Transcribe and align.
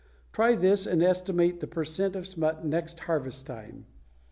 Try 0.33 0.55
this 0.55 0.87
and 0.87 1.03
estimate 1.03 1.59
the 1.59 1.67
per 1.67 1.83
cent 1.83 2.15
of 2.15 2.25
smut 2.25 2.55
at 2.57 2.65
next 2.65 3.01
harvest 3.01 3.45
time. 3.45 3.85